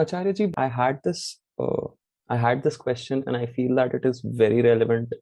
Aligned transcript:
Acharya 0.00 0.32
ji, 0.32 0.52
I 0.56 0.68
had 0.68 1.00
this 1.04 1.38
uh, 1.58 1.86
I 2.28 2.36
had 2.36 2.62
this 2.62 2.76
question, 2.76 3.24
and 3.26 3.36
I 3.36 3.46
feel 3.46 3.74
that 3.76 3.94
it 3.94 4.04
is 4.04 4.22
very 4.24 4.62
relevant 4.62 5.12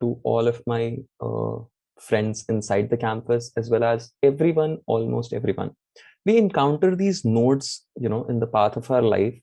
to 0.00 0.18
all 0.24 0.48
of 0.48 0.62
my 0.66 0.96
uh, 1.20 1.56
friends 2.00 2.44
inside 2.48 2.90
the 2.90 2.96
campus 2.96 3.52
as 3.56 3.70
well 3.70 3.84
as 3.84 4.10
everyone, 4.22 4.78
almost 4.86 5.32
everyone. 5.32 5.72
We 6.26 6.38
encounter 6.38 6.96
these 6.96 7.24
nodes, 7.24 7.86
you 8.00 8.08
know, 8.08 8.24
in 8.24 8.40
the 8.40 8.46
path 8.46 8.76
of 8.76 8.90
our 8.90 9.02
life 9.02 9.34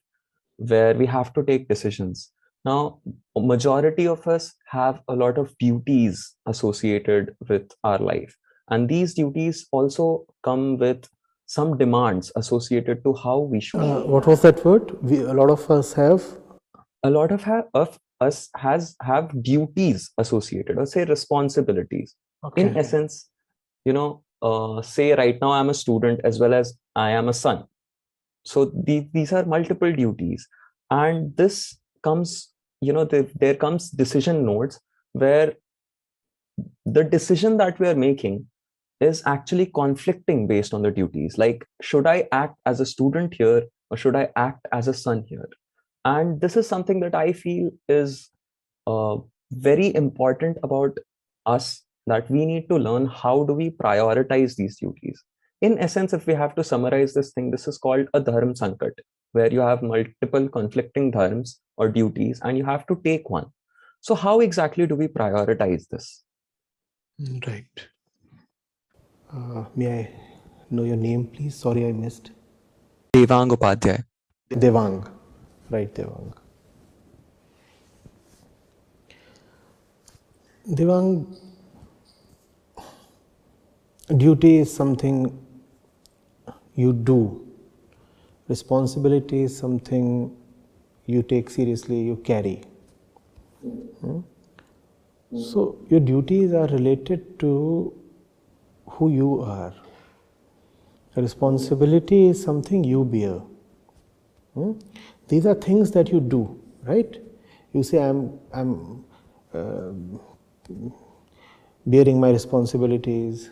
where 0.56 0.94
we 0.94 1.06
have 1.06 1.32
to 1.34 1.44
take 1.44 1.68
decisions. 1.68 2.30
Now, 2.64 3.00
majority 3.36 4.06
of 4.06 4.26
us 4.26 4.52
have 4.66 5.00
a 5.08 5.14
lot 5.14 5.38
of 5.38 5.56
duties 5.58 6.34
associated 6.46 7.34
with 7.48 7.70
our 7.84 7.98
life, 7.98 8.36
and 8.68 8.88
these 8.88 9.14
duties 9.14 9.66
also 9.72 10.26
come 10.42 10.76
with 10.78 11.08
some 11.56 11.76
demands 11.82 12.30
associated 12.42 13.02
to 13.06 13.12
how 13.22 13.38
we 13.54 13.60
should. 13.60 13.80
Uh, 13.80 14.00
what 14.14 14.26
was 14.26 14.42
that 14.42 14.64
word? 14.64 14.92
We, 15.02 15.18
a 15.32 15.34
lot 15.40 15.50
of 15.58 15.70
us 15.78 15.92
have. 16.04 16.22
a 17.04 17.10
lot 17.14 17.32
of, 17.34 17.42
ha- 17.50 17.68
of 17.78 17.98
us 18.24 18.36
has 18.64 18.84
have 19.10 19.30
duties 19.46 20.02
associated 20.22 20.78
or 20.82 20.84
say 20.90 21.04
responsibilities 21.08 22.12
Okay. 22.48 22.60
in 22.62 22.68
essence 22.82 23.16
you 23.88 23.94
know 23.96 24.06
uh, 24.48 24.76
say 24.90 25.06
right 25.20 25.40
now 25.44 25.50
i'm 25.56 25.70
a 25.72 25.74
student 25.80 26.20
as 26.30 26.38
well 26.42 26.54
as 26.58 26.70
i 27.04 27.08
am 27.20 27.28
a 27.32 27.34
son 27.40 27.58
so 28.52 28.64
the, 28.90 28.96
these 29.16 29.32
are 29.38 29.42
multiple 29.54 29.92
duties 30.02 30.46
and 30.98 31.36
this 31.42 31.58
comes 32.08 32.36
you 32.88 32.92
know 32.98 33.04
the, 33.14 33.20
there 33.44 33.58
comes 33.64 33.90
decision 34.04 34.44
nodes 34.52 34.78
where 35.24 35.48
the 36.98 37.04
decision 37.16 37.56
that 37.64 37.78
we 37.84 37.88
are 37.94 37.98
making 38.06 38.38
is 39.02 39.22
actually 39.26 39.66
conflicting 39.66 40.46
based 40.46 40.72
on 40.72 40.82
the 40.82 40.90
duties. 40.90 41.36
Like 41.36 41.66
should 41.80 42.06
i 42.06 42.28
act 42.32 42.56
as 42.66 42.80
a 42.80 42.86
student 42.86 43.34
here 43.34 43.62
or 43.90 43.96
should 43.96 44.16
i 44.16 44.28
act 44.36 44.66
as 44.72 44.88
a 44.88 44.94
son 44.94 45.24
here? 45.28 45.48
And 46.04 46.40
this 46.40 46.56
is 46.56 46.68
something 46.68 47.00
that 47.00 47.14
i 47.14 47.32
feel 47.32 47.70
is 47.88 48.30
uh, 48.86 49.16
very 49.50 49.94
important 49.94 50.58
about 50.62 50.98
us 51.46 51.82
that 52.06 52.30
we 52.30 52.46
need 52.46 52.68
to 52.68 52.76
learn 52.76 53.06
how 53.06 53.44
do 53.44 53.52
we 53.52 53.70
prioritize 53.70 54.56
these 54.56 54.78
duties. 54.78 55.22
In 55.60 55.78
essence 55.78 56.12
if 56.12 56.26
we 56.26 56.34
have 56.34 56.54
to 56.56 56.64
summarize 56.64 57.14
this 57.14 57.32
thing 57.32 57.50
this 57.50 57.68
is 57.68 57.78
called 57.78 58.08
a 58.14 58.20
dharm 58.20 58.54
sankat 58.62 59.04
where 59.32 59.52
you 59.52 59.60
have 59.60 59.82
multiple 59.82 60.48
conflicting 60.48 61.10
dharms 61.12 61.56
or 61.76 61.88
duties 61.88 62.40
and 62.42 62.58
you 62.58 62.64
have 62.64 62.86
to 62.86 63.00
take 63.04 63.30
one. 63.30 63.46
So 64.00 64.14
how 64.14 64.40
exactly 64.40 64.86
do 64.86 64.96
we 64.96 65.08
prioritize 65.08 65.88
this? 65.88 66.24
Right. 67.46 67.88
Uh, 69.34 69.64
may 69.74 70.00
I 70.00 70.10
know 70.70 70.84
your 70.84 70.96
name, 70.96 71.26
please? 71.26 71.54
Sorry, 71.54 71.86
I 71.86 71.92
missed. 71.92 72.30
devang 73.14 73.50
upadhyay 73.50 74.04
Devang. 74.50 75.08
Right, 75.70 75.94
Devang. 75.94 76.32
Devang, 80.68 81.26
duty 84.16 84.58
is 84.58 84.74
something 84.74 85.38
you 86.74 86.92
do. 86.92 87.46
Responsibility 88.48 89.44
is 89.44 89.56
something 89.56 90.36
you 91.06 91.22
take 91.22 91.48
seriously, 91.48 92.00
you 92.00 92.16
carry. 92.16 92.62
Hmm? 93.62 94.20
So, 95.34 95.78
your 95.88 96.00
duties 96.00 96.52
are 96.52 96.66
related 96.66 97.38
to 97.40 97.94
who 98.92 99.10
you 99.10 99.40
are. 99.42 99.74
Responsibility 101.14 102.28
is 102.28 102.42
something 102.42 102.84
you 102.84 103.04
bear. 103.04 103.40
Hmm? 104.54 104.72
These 105.28 105.46
are 105.46 105.54
things 105.54 105.90
that 105.92 106.08
you 106.10 106.20
do, 106.20 106.60
right? 106.84 107.20
You 107.72 107.82
say, 107.82 108.02
I'm, 108.02 108.38
I'm 108.52 109.04
uh, 109.54 109.92
bearing 111.86 112.20
my 112.20 112.30
responsibilities, 112.30 113.50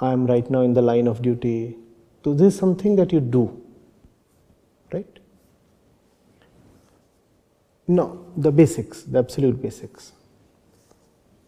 I'm 0.00 0.26
right 0.26 0.48
now 0.50 0.62
in 0.62 0.74
the 0.74 0.82
line 0.82 1.06
of 1.06 1.22
duty. 1.22 1.76
So, 2.24 2.34
this 2.34 2.54
is 2.54 2.58
something 2.58 2.96
that 2.96 3.12
you 3.12 3.20
do, 3.20 3.62
right? 4.92 5.18
No, 7.86 8.26
the 8.36 8.52
basics, 8.52 9.02
the 9.02 9.18
absolute 9.18 9.60
basics. 9.62 10.12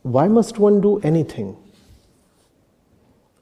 Why 0.02 0.28
must 0.28 0.58
one 0.58 0.80
do 0.80 0.98
anything? 1.00 1.56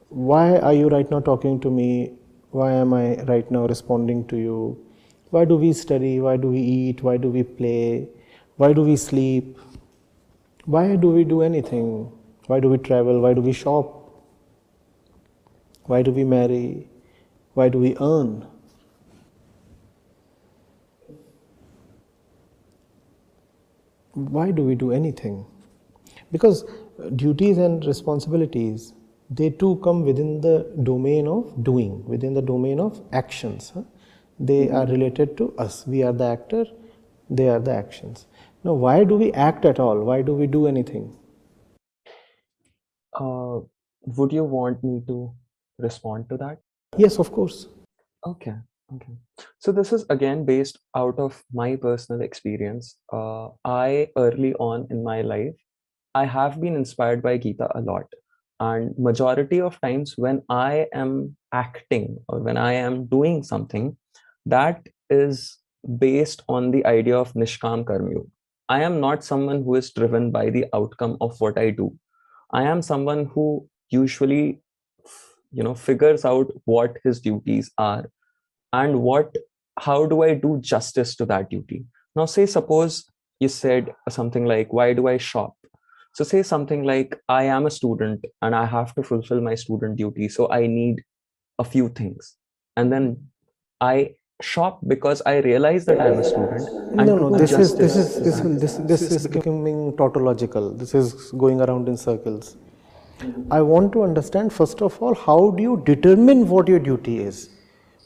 Why 0.09 0.57
are 0.57 0.73
you 0.73 0.89
right 0.89 1.09
now 1.11 1.19
talking 1.19 1.59
to 1.59 1.69
me? 1.69 2.13
Why 2.49 2.71
am 2.71 2.93
I 2.95 3.21
right 3.25 3.49
now 3.51 3.67
responding 3.67 4.25
to 4.29 4.37
you? 4.37 4.85
Why 5.29 5.45
do 5.45 5.55
we 5.55 5.71
study? 5.71 6.19
Why 6.19 6.35
do 6.35 6.47
we 6.47 6.59
eat? 6.59 7.03
Why 7.03 7.17
do 7.17 7.29
we 7.29 7.43
play? 7.43 8.09
Why 8.57 8.73
do 8.73 8.81
we 8.81 8.95
sleep? 8.95 9.59
Why 10.65 10.95
do 10.95 11.09
we 11.09 11.23
do 11.23 11.43
anything? 11.43 12.11
Why 12.47 12.59
do 12.59 12.69
we 12.69 12.79
travel? 12.79 13.21
Why 13.21 13.35
do 13.35 13.41
we 13.41 13.53
shop? 13.53 13.95
Why 15.83 16.01
do 16.01 16.11
we 16.11 16.23
marry? 16.23 16.87
Why 17.53 17.69
do 17.69 17.77
we 17.77 17.95
earn? 18.01 18.47
Why 24.13 24.49
do 24.49 24.63
we 24.63 24.73
do 24.73 24.91
anything? 24.91 25.45
Because 26.31 26.63
uh, 26.63 27.09
duties 27.09 27.59
and 27.59 27.85
responsibilities, 27.85 28.93
they 29.29 29.49
too 29.49 29.79
come 29.83 30.03
within 30.03 30.41
the 30.41 30.71
domain 30.83 31.27
of 31.27 31.63
doing, 31.63 32.03
within 32.05 32.33
the 32.33 32.41
domain 32.41 32.79
of 32.79 33.01
actions. 33.11 33.71
huh? 33.73 33.83
They 34.39 34.69
are 34.69 34.85
related 34.85 35.37
to 35.37 35.53
us. 35.57 35.85
We 35.85 36.03
are 36.03 36.13
the 36.13 36.25
actor, 36.25 36.65
they 37.29 37.49
are 37.49 37.59
the 37.59 37.71
actions. 37.73 38.25
Now, 38.63 38.73
why 38.73 39.03
do 39.03 39.15
we 39.15 39.31
act 39.33 39.65
at 39.65 39.79
all? 39.79 39.99
Why 39.99 40.21
do 40.21 40.33
we 40.33 40.47
do 40.47 40.67
anything? 40.67 41.15
uh, 43.19 43.59
would 44.17 44.31
you 44.31 44.43
want 44.43 44.83
me 44.83 45.01
to 45.07 45.33
respond 45.77 46.29
to 46.29 46.37
that 46.37 46.59
Yes, 46.97 47.19
of 47.19 47.31
course. 47.31 47.67
Okay, 48.25 48.55
okay. 48.95 49.13
So 49.59 49.71
this 49.71 49.93
is 49.93 50.05
again 50.09 50.43
based 50.43 50.79
out 50.95 51.19
of 51.19 51.43
my 51.53 51.75
personal 51.75 52.21
experience. 52.21 52.97
Uh, 53.13 53.49
I 53.63 54.09
early 54.17 54.55
on 54.55 54.87
in 54.89 55.03
my 55.03 55.21
life, 55.21 55.53
I 56.15 56.25
have 56.25 56.59
been 56.59 56.75
inspired 56.75 57.21
by 57.21 57.37
Gita 57.37 57.69
a 57.75 57.81
lot, 57.81 58.05
and 58.59 58.93
majority 58.97 59.61
of 59.61 59.79
times 59.81 60.15
when 60.17 60.41
I 60.49 60.87
am 60.93 61.35
acting 61.53 62.19
or 62.27 62.39
when 62.39 62.57
I 62.57 62.73
am 62.73 63.05
doing 63.05 63.43
something, 63.43 63.97
that 64.45 64.87
is 65.09 65.57
based 65.97 66.43
on 66.49 66.71
the 66.71 66.85
idea 66.85 67.17
of 67.17 67.33
Nishkam 67.33 67.85
Karma 67.85 68.21
I 68.67 68.83
am 68.83 68.99
not 68.99 69.23
someone 69.23 69.63
who 69.63 69.75
is 69.75 69.91
driven 69.91 70.29
by 70.29 70.51
the 70.51 70.65
outcome 70.75 71.17
of 71.21 71.39
what 71.41 71.57
I 71.57 71.71
do. 71.71 71.97
I 72.53 72.63
am 72.63 72.83
someone 72.83 73.25
who 73.25 73.67
usually 73.89 74.61
you 75.51 75.63
know 75.63 75.73
figures 75.73 76.25
out 76.25 76.51
what 76.65 76.97
his 77.03 77.19
duties 77.19 77.71
are 77.79 78.11
and 78.71 79.01
what 79.01 79.35
how 79.79 80.05
do 80.05 80.21
i 80.21 80.35
do 80.35 80.59
justice 80.61 81.15
to 81.15 81.25
that 81.25 81.49
duty. 81.49 81.85
Now 82.15 82.25
say 82.25 82.45
suppose 82.45 83.05
you 83.39 83.47
said 83.47 83.93
something 84.09 84.45
like 84.45 84.71
why 84.71 84.93
do 84.93 85.07
i 85.07 85.17
shop 85.17 85.53
so 86.13 86.23
say 86.23 86.43
something 86.43 86.83
like 86.83 87.15
i 87.29 87.43
am 87.43 87.65
a 87.65 87.71
student 87.71 88.25
and 88.41 88.55
i 88.55 88.65
have 88.65 88.93
to 88.95 89.03
fulfill 89.03 89.41
my 89.41 89.55
student 89.55 89.97
duty 89.97 90.29
so 90.29 90.51
i 90.51 90.65
need 90.67 91.03
a 91.59 91.63
few 91.63 91.89
things 91.89 92.35
and 92.77 92.91
then 92.91 93.17
i 93.81 94.09
shop 94.41 94.79
because 94.87 95.21
i 95.25 95.37
realize 95.39 95.85
that 95.85 95.99
i'm 96.01 96.19
a 96.19 96.23
student 96.23 96.67
and 96.69 97.05
No, 97.07 97.15
no, 97.17 97.29
this 97.37 97.51
is 97.51 97.75
this 97.75 97.95
is 97.95 98.15
this 98.27 98.39
is 98.39 98.59
this, 98.61 98.77
this 98.91 99.01
is 99.11 99.27
becoming 99.27 99.95
tautological. 99.97 100.71
This 100.81 100.95
is 100.95 101.31
going 101.43 101.61
around 101.61 101.87
in 101.87 101.97
circles. 101.97 102.55
I 103.51 103.61
want 103.61 103.91
to 103.93 104.03
understand 104.03 104.53
first 104.53 104.81
of 104.81 105.01
all 105.01 105.13
how 105.13 105.51
do 105.51 105.61
you 105.61 105.83
determine 105.85 106.47
what 106.47 106.69
your 106.73 106.79
duty 106.79 107.19
is? 107.19 107.49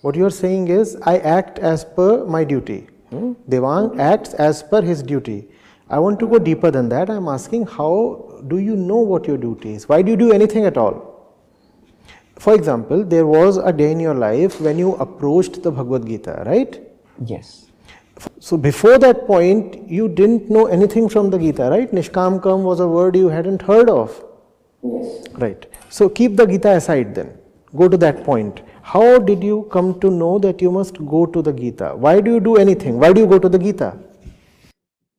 What 0.01 0.15
you 0.15 0.25
are 0.25 0.35
saying 0.37 0.67
is 0.67 0.97
I 1.03 1.19
act 1.19 1.59
as 1.59 1.85
per 1.85 2.25
my 2.25 2.43
duty. 2.43 2.87
Hmm? 3.11 3.33
Devang 3.47 3.99
acts 3.99 4.33
as 4.33 4.63
per 4.63 4.81
his 4.81 5.03
duty. 5.03 5.37
I 5.89 5.99
want 5.99 6.19
to 6.19 6.27
go 6.27 6.39
deeper 6.39 6.71
than 6.71 6.89
that. 6.89 7.09
I 7.09 7.15
am 7.15 7.27
asking 7.27 7.65
how 7.67 8.41
do 8.47 8.57
you 8.57 8.75
know 8.75 8.97
what 8.97 9.27
your 9.27 9.37
duty 9.37 9.73
is? 9.73 9.89
Why 9.89 10.01
do 10.01 10.11
you 10.11 10.17
do 10.17 10.31
anything 10.31 10.65
at 10.65 10.77
all? 10.77 11.13
For 12.37 12.55
example, 12.55 13.03
there 13.03 13.25
was 13.25 13.57
a 13.57 13.71
day 13.71 13.91
in 13.91 13.99
your 13.99 14.15
life 14.15 14.59
when 14.59 14.77
you 14.79 14.95
approached 14.95 15.61
the 15.63 15.71
Bhagavad 15.71 16.07
Gita, 16.07 16.43
right? 16.45 16.81
yes 17.25 17.69
So 18.39 18.57
before 18.57 18.97
that 18.99 19.25
point, 19.27 19.89
you 19.89 20.07
didn't 20.07 20.49
know 20.49 20.65
anything 20.67 21.09
from 21.09 21.29
the 21.29 21.37
Gita, 21.37 21.69
right? 21.69 21.91
Nishkam 21.91 22.39
Karm 22.41 22.63
was 22.63 22.79
a 22.79 22.87
word 22.87 23.15
you 23.15 23.29
hadn't 23.29 23.61
heard 23.61 23.89
of. 23.89 24.23
Yes. 24.83 25.27
Right. 25.33 25.65
So 25.89 26.09
keep 26.09 26.35
the 26.35 26.45
Gita 26.45 26.71
aside 26.75 27.15
then. 27.15 27.37
Go 27.75 27.87
to 27.87 27.97
that 27.97 28.23
point. 28.23 28.61
How 28.81 29.17
did 29.17 29.43
you 29.43 29.67
come 29.71 29.99
to 30.01 30.11
know 30.11 30.37
that 30.39 30.61
you 30.61 30.71
must 30.71 31.03
go 31.05 31.25
to 31.25 31.41
the 31.41 31.53
Gita? 31.53 31.93
Why 31.95 32.21
do 32.21 32.33
you 32.33 32.39
do 32.39 32.57
anything? 32.57 32.99
Why 32.99 33.13
do 33.13 33.21
you 33.21 33.27
go 33.27 33.39
to 33.39 33.49
the 33.49 33.57
Gita? 33.57 33.97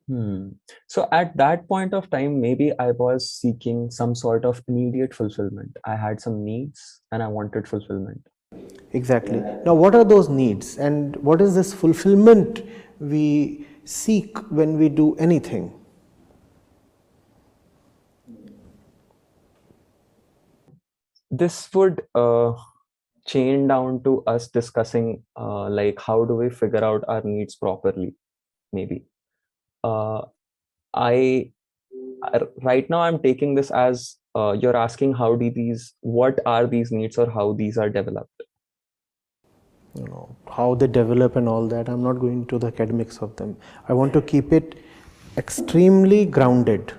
Hmm. 0.08 0.48
So 0.86 1.08
at 1.12 1.36
that 1.38 1.66
point 1.66 1.94
of 1.94 2.10
time, 2.10 2.40
maybe 2.40 2.72
I 2.78 2.90
was 2.90 3.30
seeking 3.30 3.90
some 3.90 4.14
sort 4.14 4.44
of 4.44 4.62
immediate 4.68 5.14
fulfillment. 5.14 5.76
I 5.86 5.96
had 5.96 6.20
some 6.20 6.44
needs 6.44 7.00
and 7.10 7.22
I 7.22 7.28
wanted 7.28 7.66
fulfillment. 7.66 8.26
Exactly. 8.92 9.38
Now, 9.64 9.74
what 9.74 9.94
are 9.94 10.04
those 10.04 10.28
needs 10.28 10.76
and 10.76 11.16
what 11.16 11.40
is 11.40 11.54
this 11.54 11.72
fulfillment 11.72 12.62
we 13.00 13.66
seek 13.84 14.38
when 14.50 14.78
we 14.78 14.88
do 14.88 15.14
anything? 15.16 15.72
This 21.30 21.68
would 21.74 22.02
uh, 22.14 22.52
chain 23.26 23.66
down 23.66 24.04
to 24.04 24.22
us 24.26 24.48
discussing 24.48 25.24
uh, 25.36 25.68
like 25.68 25.98
how 25.98 26.24
do 26.24 26.36
we 26.36 26.50
figure 26.50 26.84
out 26.84 27.04
our 27.08 27.22
needs 27.22 27.56
properly, 27.56 28.14
maybe. 28.72 29.06
Uh, 29.84 30.22
I 30.94 31.52
right 32.62 32.88
now 32.88 33.00
I'm 33.00 33.18
taking 33.18 33.54
this 33.54 33.70
as 33.70 34.16
uh, 34.34 34.52
you're 34.52 34.76
asking 34.76 35.14
how 35.14 35.34
do 35.36 35.50
these 35.50 35.94
what 36.00 36.40
are 36.46 36.66
these 36.66 36.90
needs 36.90 37.18
or 37.18 37.30
how 37.30 37.52
these 37.52 37.78
are 37.78 37.88
developed? 37.88 38.42
You 39.96 40.04
know 40.04 40.36
how 40.50 40.74
they 40.74 40.86
develop 40.86 41.36
and 41.36 41.48
all 41.48 41.68
that 41.68 41.88
i'm 41.88 42.02
not 42.02 42.18
going 42.22 42.46
to 42.46 42.58
the 42.58 42.66
academics 42.66 43.18
of 43.18 43.34
them. 43.36 43.56
I 43.88 43.92
want 43.92 44.12
to 44.14 44.22
keep 44.22 44.52
it 44.52 44.74
extremely 45.36 46.24
grounded. 46.26 46.92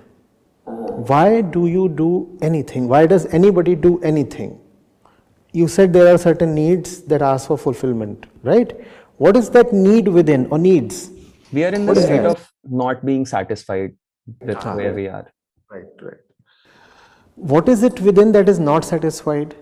Why 0.66 1.42
do 1.42 1.68
you 1.68 1.90
do 1.90 2.38
anything? 2.42 2.88
Why 2.88 3.06
does 3.06 3.26
anybody 3.28 3.76
do 3.76 4.00
anything? 4.02 4.60
You 5.52 5.68
said 5.68 5.94
there 5.94 6.14
are 6.14 6.18
certain 6.18 6.54
needs 6.54 7.02
that 7.04 7.22
ask 7.22 7.48
for 7.48 7.58
fulfillment 7.58 8.26
right? 8.44 8.74
What 9.18 9.38
is 9.38 9.50
that 9.52 9.74
need 9.74 10.08
within 10.08 10.48
or 10.52 10.58
needs? 10.58 11.10
We 11.52 11.64
are 11.64 11.74
in 11.74 11.86
the 11.86 11.96
state 11.96 12.26
of 12.26 12.45
not 12.66 13.06
being 13.06 13.26
satisfied 13.26 13.96
with 14.42 14.58
ah, 14.58 14.76
where 14.76 14.94
we 14.94 15.08
are. 15.08 15.28
Right 15.70 15.86
right. 16.02 16.18
What 17.36 17.68
is 17.68 17.84
it 17.84 18.00
within 18.00 18.32
that 18.32 18.48
is 18.48 18.60
not 18.60 18.86
satisfied? 18.86 19.56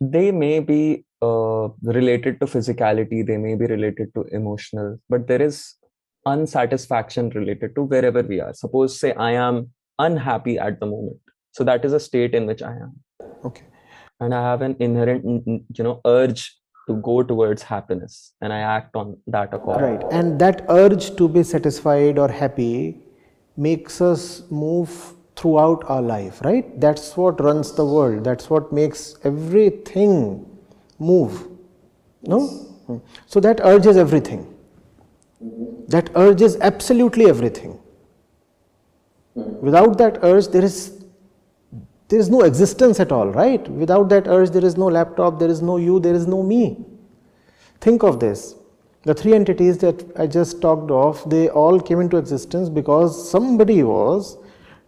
They 0.00 0.30
may 0.30 0.60
be 0.60 1.06
uh, 1.22 1.68
related 1.82 2.38
to 2.40 2.46
physicality 2.46 3.26
they 3.26 3.38
may 3.38 3.54
be 3.54 3.66
related 3.66 4.12
to 4.14 4.24
emotional 4.32 4.98
but 5.08 5.26
there 5.26 5.40
is 5.40 5.76
unsatisfaction 6.26 7.30
related 7.30 7.74
to 7.74 7.82
wherever 7.84 8.22
we 8.22 8.40
are. 8.40 8.52
Suppose 8.52 8.98
say 9.00 9.14
i 9.14 9.30
am 9.30 9.70
unhappy 9.98 10.58
at 10.58 10.78
the 10.80 10.86
moment. 10.86 11.16
So 11.52 11.64
that 11.64 11.84
is 11.86 11.94
a 11.94 12.00
state 12.00 12.34
in 12.34 12.46
which 12.46 12.62
i 12.62 12.72
am. 12.72 13.00
Okay. 13.44 13.64
And 14.20 14.34
i 14.34 14.42
have 14.42 14.60
an 14.60 14.76
inherent 14.78 15.24
you 15.46 15.84
know 15.84 16.00
urge 16.04 16.54
to 16.86 16.96
go 17.08 17.22
towards 17.22 17.62
happiness 17.62 18.32
and 18.40 18.52
i 18.52 18.58
act 18.58 18.94
on 18.94 19.16
that 19.26 19.52
accordingly 19.52 19.96
right 19.96 20.12
and 20.12 20.38
that 20.38 20.64
urge 20.68 21.14
to 21.16 21.28
be 21.28 21.42
satisfied 21.42 22.18
or 22.18 22.28
happy 22.28 23.00
makes 23.56 24.00
us 24.00 24.42
move 24.50 25.14
throughout 25.36 25.84
our 25.88 26.02
life, 26.02 26.40
right? 26.42 26.80
That's 26.80 27.16
what 27.16 27.40
runs 27.40 27.72
the 27.72 27.84
world. 27.84 28.24
That's 28.24 28.50
what 28.50 28.72
makes 28.72 29.16
everything 29.22 30.46
move. 30.98 31.48
No? 32.22 33.00
So 33.26 33.40
that 33.40 33.60
urges 33.62 33.96
everything. 33.96 34.54
That 35.88 36.10
urges 36.16 36.56
absolutely 36.60 37.26
everything. 37.26 37.78
Without 39.34 39.98
that 39.98 40.18
urge, 40.22 40.48
there 40.48 40.64
is 40.64 40.95
there 42.08 42.18
is 42.18 42.30
no 42.30 42.42
existence 42.42 43.00
at 43.00 43.10
all, 43.10 43.28
right? 43.28 43.68
Without 43.68 44.08
that 44.10 44.28
urge, 44.28 44.50
there 44.50 44.64
is 44.64 44.76
no 44.76 44.86
laptop, 44.86 45.38
there 45.38 45.48
is 45.48 45.60
no 45.60 45.76
you, 45.76 45.98
there 45.98 46.14
is 46.14 46.26
no 46.26 46.42
me. 46.42 46.84
Think 47.80 48.02
of 48.02 48.20
this. 48.20 48.54
The 49.02 49.14
three 49.14 49.34
entities 49.34 49.78
that 49.78 50.04
I 50.18 50.26
just 50.26 50.60
talked 50.60 50.90
of, 50.90 51.28
they 51.30 51.48
all 51.48 51.80
came 51.80 52.00
into 52.00 52.16
existence 52.16 52.68
because 52.68 53.30
somebody 53.30 53.82
was 53.82 54.38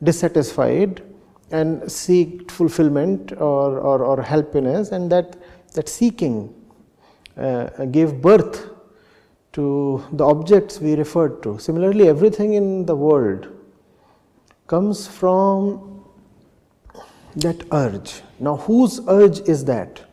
dissatisfied 0.03 1.03
and 1.51 1.91
seek 1.91 2.51
fulfillment 2.51 3.33
or, 3.33 3.79
or, 3.79 4.05
or 4.05 4.23
happiness 4.23 4.93
and 4.93 5.11
that, 5.11 5.37
that 5.75 5.89
seeking 5.89 6.55
uh, 7.37 7.85
gave 7.87 8.21
birth 8.21 8.71
to 9.53 10.05
the 10.13 10.25
objects 10.25 10.81
we 10.81 10.95
referred 10.95 11.43
to. 11.43 11.59
Similarly, 11.59 12.09
everything 12.09 12.55
in 12.55 12.87
the 12.87 12.95
world 12.95 13.49
comes 14.67 15.07
from 15.07 15.98
that 17.43 17.65
urge. 17.73 18.23
Now, 18.41 18.57
whose 18.57 19.01
urge 19.09 19.41
is 19.49 19.65
that? 19.67 20.05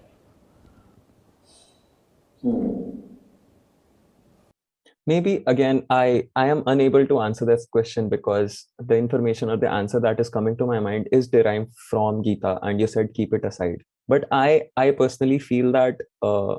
Maybe 5.07 5.43
again 5.45 5.83
i 5.95 6.27
i 6.35 6.47
am 6.47 6.63
unable 6.65 7.05
to 7.09 7.19
answer 7.21 7.45
this 7.45 7.67
question 7.71 8.09
because 8.09 8.65
the 8.79 8.97
information 8.97 9.51
or 9.51 9.57
the 9.57 9.69
answer 9.69 9.99
that 9.99 10.19
is 10.19 10.29
coming 10.29 10.57
to 10.57 10.65
my 10.65 10.79
mind 10.79 11.07
is 11.11 11.27
derived 11.27 11.75
from 11.89 12.23
gita 12.23 12.57
and 12.63 12.79
you 12.79 12.87
said 12.87 13.13
keep 13.13 13.35
it 13.39 13.45
aside 13.45 13.83
but 14.07 14.25
i 14.31 14.63
i 14.77 14.89
personally 14.89 15.37
feel 15.37 15.71
that 15.71 16.01
uh, 16.23 16.55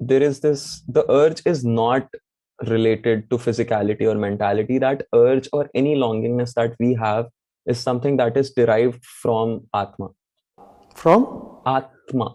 there 0.00 0.22
is 0.22 0.40
this 0.40 0.82
the 0.88 1.04
urge 1.10 1.42
is 1.44 1.62
not 1.62 2.08
related 2.68 3.28
to 3.28 3.36
physicality 3.36 4.10
or 4.14 4.14
mentality 4.14 4.78
that 4.78 5.06
urge 5.14 5.48
or 5.52 5.68
any 5.74 5.94
longingness 5.94 6.54
that 6.54 6.74
we 6.80 6.94
have 6.94 7.26
is 7.66 7.78
something 7.78 8.16
that 8.16 8.36
is 8.36 8.50
derived 8.50 9.04
from 9.04 9.66
atma 9.74 10.08
from 10.94 11.24
atma 11.66 12.34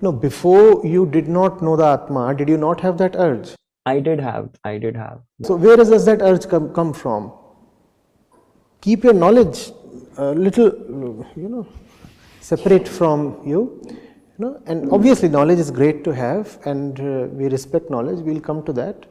no 0.00 0.12
before 0.12 0.84
you 0.86 1.06
did 1.06 1.28
not 1.28 1.62
know 1.62 1.76
the 1.76 1.88
atma 1.94 2.34
did 2.34 2.48
you 2.48 2.56
not 2.56 2.80
have 2.80 2.98
that 2.98 3.16
urge 3.28 3.54
I 3.88 4.00
did 4.00 4.20
have. 4.20 4.50
I 4.64 4.78
did 4.84 4.96
have. 4.96 5.20
So 5.48 5.56
where 5.56 5.76
does 5.76 6.04
that 6.04 6.22
urge 6.30 6.48
come, 6.48 6.72
come 6.78 6.92
from? 6.92 7.32
Keep 8.80 9.04
your 9.04 9.14
knowledge 9.14 9.70
a 10.16 10.32
little, 10.46 10.68
you 11.36 11.48
know, 11.54 11.66
separate 12.40 12.86
from 12.86 13.40
you. 13.52 13.60
You 13.84 14.44
know, 14.44 14.62
and 14.66 14.92
obviously 14.92 15.28
knowledge 15.28 15.58
is 15.58 15.70
great 15.70 16.04
to 16.04 16.12
have, 16.14 16.58
and 16.64 17.00
uh, 17.00 17.26
we 17.38 17.48
respect 17.48 17.90
knowledge. 17.90 18.20
We'll 18.20 18.44
come 18.50 18.62
to 18.66 18.72
that. 18.74 19.06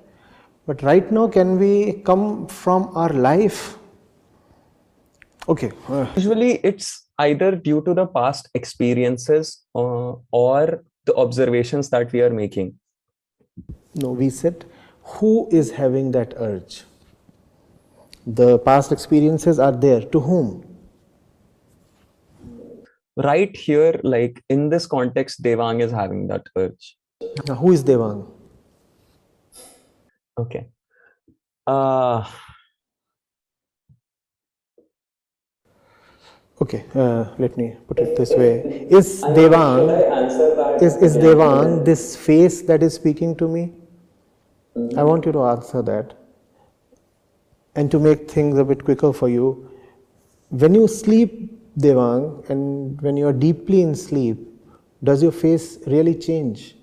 But 0.65 0.83
right 0.83 1.11
now, 1.11 1.27
can 1.27 1.59
we 1.59 2.01
come 2.09 2.47
from 2.47 2.89
our 2.95 3.09
life? 3.09 3.77
Okay. 5.47 5.71
Uh. 5.87 6.07
Usually, 6.15 6.55
it's 6.63 7.07
either 7.19 7.55
due 7.55 7.81
to 7.83 7.93
the 7.93 8.05
past 8.05 8.49
experiences 8.53 9.63
uh, 9.75 10.13
or 10.31 10.83
the 11.05 11.15
observations 11.15 11.89
that 11.89 12.11
we 12.11 12.21
are 12.21 12.29
making 12.29 12.77
no, 13.97 14.11
we 14.11 14.29
said 14.29 14.65
who 15.03 15.47
is 15.51 15.71
having 15.71 16.11
that 16.11 16.33
urge? 16.37 16.83
The 18.25 18.59
past 18.59 18.91
experiences 18.91 19.57
are 19.57 19.71
there. 19.71 20.01
To 20.01 20.19
whom? 20.19 20.63
Right 23.15 23.55
here, 23.55 23.99
like 24.03 24.43
in 24.49 24.69
this 24.69 24.85
context, 24.85 25.41
Devang 25.41 25.81
is 25.81 25.91
having 25.91 26.27
that 26.27 26.43
urge. 26.55 26.97
Now, 27.47 27.55
who 27.55 27.71
is 27.71 27.83
Devang? 27.83 28.29
Okay. 30.37 30.67
Uh, 31.65 32.29
Okay, 36.59 36.85
uh, 36.95 37.35
let 37.37 37.55
me 37.55 37.75
put 37.87 37.99
it 37.99 38.17
this 38.17 38.31
way. 38.31 38.87
Is 38.89 39.21
Devang, 39.21 40.81
is, 40.81 40.95
is 40.97 41.15
Devang 41.17 41.85
this 41.85 42.15
face 42.15 42.63
that 42.63 42.81
is 42.81 42.95
speaking 42.95 43.35
to 43.35 43.47
me? 43.47 43.73
I 44.95 45.03
want 45.03 45.25
you 45.27 45.31
to 45.33 45.43
answer 45.43 45.83
that. 45.83 46.15
And 47.75 47.91
to 47.91 47.99
make 47.99 48.29
things 48.29 48.57
a 48.57 48.63
bit 48.63 48.83
quicker 48.83 49.13
for 49.13 49.29
you, 49.29 49.69
when 50.49 50.73
you 50.73 50.87
sleep, 50.87 51.53
Devang, 51.77 52.49
and 52.49 52.99
when 53.01 53.17
you 53.17 53.27
are 53.27 53.33
deeply 53.33 53.83
in 53.83 53.93
sleep, 53.93 54.39
does 55.03 55.21
your 55.21 55.31
face 55.31 55.77
really 55.85 56.15
change? 56.15 56.75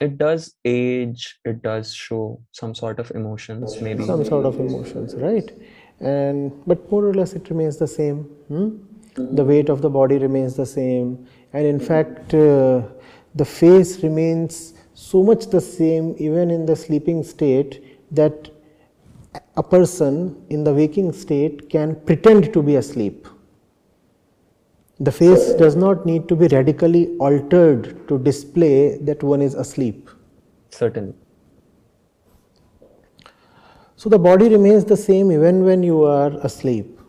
It 0.00 0.18
does 0.18 0.54
age, 0.64 1.40
it 1.44 1.62
does 1.62 1.92
show 1.92 2.40
some 2.52 2.76
sort 2.76 3.00
of 3.00 3.10
emotions, 3.12 3.80
maybe. 3.80 4.04
Some 4.04 4.24
sort 4.24 4.44
of 4.44 4.60
emotions, 4.60 5.14
right? 5.16 5.50
And 6.00 6.52
but 6.66 6.90
more 6.90 7.06
or 7.06 7.14
less 7.14 7.32
it 7.32 7.48
remains 7.50 7.76
the 7.78 7.86
same. 7.86 8.24
Hmm? 8.48 8.76
The 9.14 9.44
weight 9.44 9.68
of 9.70 9.80
the 9.80 9.88
body 9.88 10.18
remains 10.18 10.56
the 10.56 10.66
same, 10.66 11.26
and 11.54 11.64
in 11.64 11.80
fact, 11.80 12.34
uh, 12.34 12.82
the 13.34 13.44
face 13.46 14.02
remains 14.02 14.74
so 14.92 15.22
much 15.22 15.46
the 15.46 15.60
same 15.60 16.14
even 16.18 16.50
in 16.50 16.66
the 16.66 16.76
sleeping 16.76 17.22
state 17.22 17.82
that 18.10 18.50
a 19.56 19.62
person 19.62 20.44
in 20.50 20.64
the 20.64 20.72
waking 20.72 21.12
state 21.12 21.70
can 21.70 21.96
pretend 22.04 22.52
to 22.52 22.62
be 22.62 22.76
asleep. 22.76 23.26
The 25.00 25.12
face 25.12 25.52
does 25.54 25.76
not 25.76 26.06
need 26.06 26.28
to 26.28 26.36
be 26.36 26.48
radically 26.48 27.16
altered 27.18 28.08
to 28.08 28.18
display 28.18 28.96
that 28.98 29.22
one 29.22 29.42
is 29.42 29.54
asleep. 29.54 30.08
Certainly. 30.70 31.14
So 33.96 34.10
the 34.10 34.18
body 34.18 34.48
remains 34.48 34.84
the 34.84 34.96
same 34.96 35.32
even 35.32 35.64
when 35.64 35.82
you 35.82 36.04
are 36.04 36.30
asleep. 36.42 37.00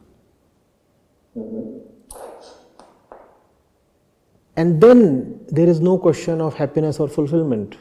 And 4.55 4.81
then 4.81 5.45
there 5.49 5.67
is 5.67 5.81
no 5.81 5.97
question 5.97 6.41
of 6.41 6.55
happiness 6.55 6.99
or 6.99 7.07
fulfillment. 7.07 7.75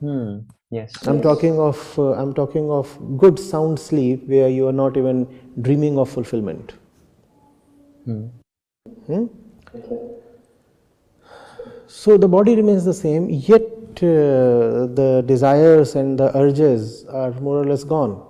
Hmm. 0.00 0.40
Yes. 0.70 1.06
I'm 1.06 1.16
yes. 1.16 1.24
talking 1.24 1.58
of 1.58 1.98
uh, 1.98 2.12
I'm 2.12 2.32
talking 2.32 2.70
of 2.70 2.96
good 3.18 3.38
sound 3.38 3.78
sleep 3.78 4.28
where 4.28 4.48
you 4.48 4.68
are 4.68 4.72
not 4.72 4.96
even 4.96 5.26
dreaming 5.62 5.98
of 5.98 6.08
fulfillment. 6.08 6.74
Hmm. 8.04 8.26
Hmm? 9.06 9.26
So 11.88 12.16
the 12.16 12.28
body 12.28 12.54
remains 12.54 12.84
the 12.84 12.94
same, 12.94 13.28
yet 13.28 13.62
the 14.06 15.22
desires 15.26 15.94
and 15.96 16.18
the 16.18 16.36
urges 16.36 17.04
are 17.06 17.32
more 17.32 17.60
or 17.60 17.64
less 17.64 17.84
gone. 17.84 18.26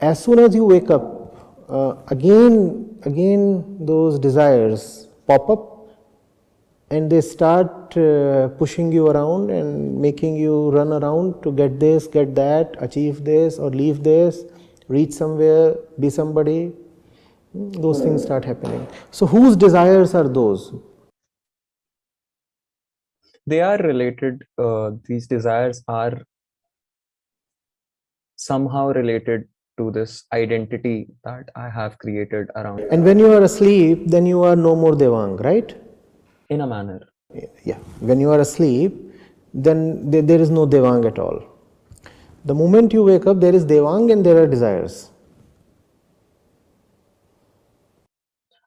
As 0.00 0.22
soon 0.22 0.38
as 0.38 0.54
you 0.54 0.64
wake 0.64 0.90
up, 0.90 1.64
uh, 1.68 1.94
again, 2.08 2.98
again 3.02 3.76
those 3.84 4.18
desires 4.18 5.08
pop 5.26 5.48
up 5.50 5.70
and 6.90 7.10
they 7.10 7.20
start 7.20 7.96
uh, 7.96 8.48
pushing 8.48 8.90
you 8.90 9.08
around 9.08 9.50
and 9.50 10.00
making 10.00 10.36
you 10.36 10.70
run 10.70 10.92
around 10.92 11.40
to 11.42 11.52
get 11.52 11.78
this, 11.78 12.06
get 12.06 12.34
that, 12.34 12.74
achieve 12.80 13.24
this 13.24 13.58
or 13.58 13.70
leave 13.70 14.02
this, 14.02 14.44
reach 14.88 15.12
somewhere, 15.12 15.76
be 16.00 16.10
somebody. 16.10 16.72
Those 17.54 18.00
things 18.00 18.22
start 18.22 18.44
happening. 18.44 18.86
So, 19.10 19.26
whose 19.26 19.56
desires 19.56 20.14
are 20.14 20.28
those? 20.28 20.72
They 23.50 23.60
are 23.60 23.78
related, 23.78 24.42
uh, 24.58 24.90
these 25.08 25.26
desires 25.26 25.82
are 25.88 26.16
somehow 28.36 28.88
related 28.92 29.48
to 29.78 29.90
this 29.90 30.24
identity 30.32 31.08
that 31.24 31.48
I 31.56 31.68
have 31.68 31.98
created 31.98 32.48
around. 32.56 32.80
And 32.92 33.04
when 33.04 33.18
you 33.18 33.32
are 33.32 33.42
asleep, 33.42 34.04
then 34.06 34.26
you 34.26 34.42
are 34.44 34.56
no 34.56 34.76
more 34.76 34.92
Devang, 34.92 35.42
right? 35.44 35.76
In 36.48 36.60
a 36.60 36.66
manner. 36.66 37.00
Yeah. 37.64 37.78
When 38.00 38.20
you 38.20 38.30
are 38.30 38.40
asleep, 38.40 38.92
then 39.52 40.10
there, 40.10 40.22
there 40.22 40.40
is 40.40 40.50
no 40.50 40.66
Devang 40.66 41.06
at 41.06 41.18
all. 41.18 41.42
The 42.44 42.54
moment 42.54 42.92
you 42.92 43.02
wake 43.04 43.26
up, 43.26 43.40
there 43.40 43.54
is 43.54 43.64
Devang 43.64 44.12
and 44.12 44.24
there 44.24 44.38
are 44.42 44.46
desires. 44.46 45.10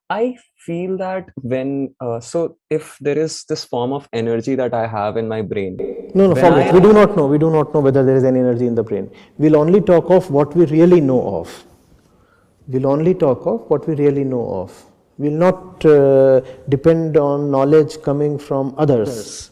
I 0.10 0.38
feel 0.66 0.98
that 0.98 1.30
when, 1.36 1.94
uh, 2.00 2.20
so 2.20 2.58
if 2.70 2.98
there 3.00 3.18
is 3.18 3.44
this 3.46 3.66
form 3.66 3.92
of 3.94 4.08
energy 4.14 4.56
that 4.56 4.74
I 4.74 4.88
have 4.88 5.18
in 5.18 5.28
my 5.28 5.42
brain. 5.42 5.78
No, 6.14 6.28
no, 6.28 6.36
forget. 6.36 6.70
I 6.70 6.74
We 6.74 6.80
do 6.80 6.94
not 6.94 7.16
know. 7.18 7.28
We 7.28 7.38
do 7.38 7.50
not 7.50 7.74
know 7.74 7.82
whether 7.82 8.04
there 8.04 8.16
is 8.16 8.24
any 8.24 8.40
energy 8.40 8.68
in 8.68 8.76
the 8.76 8.84
brain. 8.84 9.10
We'll 9.38 9.58
only 9.58 9.82
talk 9.82 10.10
of 10.10 10.30
what 10.32 10.56
we 10.56 10.66
really 10.66 11.02
know 11.02 11.22
of. 11.40 11.64
We'll 12.68 12.88
only 12.88 13.14
talk 13.14 13.46
of 13.46 13.70
what 13.70 13.88
we 13.88 13.96
really 13.96 14.24
know 14.24 14.46
of. 14.62 14.86
We'll 15.18 15.40
not 15.48 15.86
uh, 15.86 16.42
depend 16.70 17.18
on 17.18 17.52
knowledge 17.52 18.02
coming 18.02 18.40
from 18.40 18.74
others. 18.78 19.52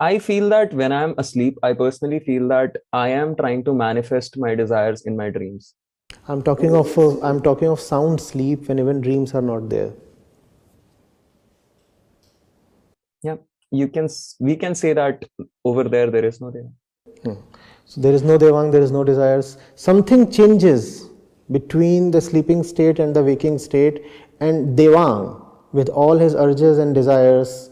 I 0.00 0.18
feel 0.18 0.48
that 0.48 0.74
when 0.74 0.90
I'm 0.92 1.14
asleep, 1.16 1.58
I 1.62 1.74
personally 1.74 2.18
feel 2.20 2.48
that 2.48 2.76
I 2.92 3.08
am 3.10 3.36
trying 3.36 3.62
to 3.64 3.72
manifest 3.72 4.36
my 4.36 4.54
desires 4.56 5.02
in 5.06 5.16
my 5.16 5.30
dreams. 5.30 5.74
I'm 6.28 6.42
talking 6.42 6.74
of 6.74 6.96
uh, 6.98 7.20
I'm 7.20 7.42
talking 7.42 7.68
of 7.68 7.80
sound 7.80 8.20
sleep 8.20 8.68
when 8.68 8.78
even 8.78 9.00
dreams 9.00 9.34
are 9.34 9.42
not 9.42 9.68
there. 9.68 9.92
Yeah, 13.22 13.36
you 13.70 13.88
can. 13.88 14.08
We 14.40 14.56
can 14.56 14.74
say 14.74 14.92
that 14.92 15.24
over 15.64 15.84
there 15.84 16.10
there 16.10 16.24
is 16.24 16.40
no 16.40 16.50
there. 16.50 17.36
So 17.84 18.00
there 18.00 18.12
is 18.12 18.22
no 18.22 18.38
devang, 18.38 18.72
there 18.72 18.80
is 18.80 18.90
no 18.90 19.04
desires. 19.04 19.58
Something 19.74 20.30
changes 20.30 21.10
between 21.50 22.10
the 22.10 22.20
sleeping 22.20 22.62
state 22.62 22.98
and 22.98 23.14
the 23.14 23.22
waking 23.22 23.58
state, 23.58 24.02
and 24.40 24.78
devang, 24.78 25.44
with 25.72 25.88
all 25.88 26.16
his 26.16 26.34
urges 26.34 26.78
and 26.78 26.94
desires, 26.94 27.70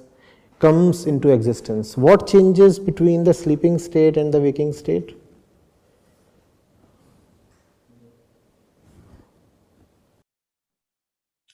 comes 0.59 1.07
into 1.07 1.31
existence. 1.31 1.97
What 1.97 2.27
changes 2.27 2.79
between 2.79 3.25
the 3.25 3.33
sleeping 3.33 3.79
state 3.79 4.17
and 4.17 4.35
the 4.35 4.41
waking 4.41 4.73
state? 4.75 5.17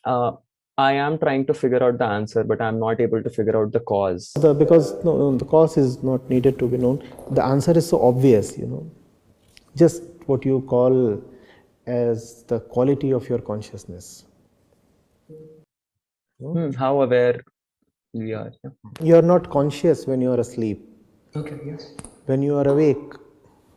Uh, 0.07 0.33
I 0.79 0.93
am 0.93 1.19
trying 1.19 1.47
to 1.47 1.55
figure 1.55 1.83
out 1.83 1.99
the 1.99 2.05
answer, 2.05 2.45
but 2.45 2.61
I'm 2.61 2.79
not 2.79 3.01
able 3.01 3.23
to 3.23 3.31
figure 3.31 3.61
out 3.61 3.73
the 3.73 3.81
cause. 3.81 4.33
The, 4.35 4.53
because 4.55 4.93
no, 5.05 5.17
no, 5.17 5.37
the 5.37 5.45
cause 5.45 5.77
is 5.77 6.03
not 6.03 6.29
needed 6.29 6.59
to 6.59 6.69
be 6.69 6.77
known. 6.77 7.03
The 7.31 7.43
answer 7.43 7.77
is 7.77 7.89
so 7.89 8.03
obvious, 8.03 8.57
you 8.59 8.67
know. 8.67 8.91
Just 9.75 10.03
what 10.27 10.45
you 10.45 10.61
call 10.69 11.23
as 11.87 12.45
the 12.45 12.61
quality 12.61 13.13
of 13.13 13.29
your 13.29 13.39
consciousness. 13.39 14.25
Hmm, 16.41 16.73
how 16.73 17.01
aware 17.01 17.41
we 18.13 18.35
are. 18.35 18.53
Yeah. 18.63 18.71
You 19.01 19.17
are 19.17 19.23
not 19.23 19.49
conscious 19.51 20.07
when 20.07 20.21
you 20.21 20.33
are 20.33 20.41
asleep. 20.41 20.87
Okay. 21.35 21.59
Yes. 21.67 21.95
When 22.27 22.43
you 22.43 22.57
are 22.57 22.69
awake, 22.69 23.15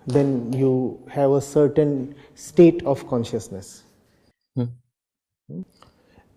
then 0.07 0.51
you 0.51 1.01
have 1.09 1.31
a 1.31 1.41
certain 1.41 2.15
state 2.35 2.83
of 2.85 3.07
consciousness. 3.07 3.83
Hmm. 4.55 4.65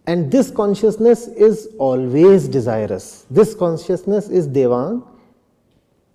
And 0.07 0.31
this 0.33 0.51
consciousness 0.51 1.29
is 1.29 1.69
always 1.79 2.49
desirous. 2.49 3.25
This 3.31 3.55
consciousness 3.55 4.29
is 4.29 4.49
Devang, 4.49 5.07